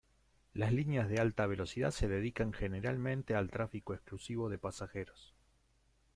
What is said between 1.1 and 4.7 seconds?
alta velocidad se dedican generalmente al tráfico exclusivo de